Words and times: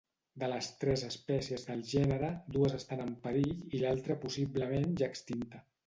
De 0.43 0.47
les 0.51 0.69
tres 0.83 1.03
espècies 1.07 1.67
del 1.67 1.85
gènere, 1.91 2.31
dues 2.57 2.75
estan 2.81 3.07
en 3.07 3.15
perill 3.27 3.55
i 3.57 3.83
l'altra 3.87 4.21
possiblement 4.27 5.01
ja 5.03 5.13
extinta. 5.17 5.69